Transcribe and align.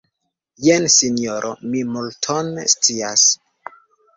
Jes, 0.67 0.95
sinjoro, 1.01 1.51
mi 1.73 1.83
multon 1.91 2.51
scias. 2.75 3.29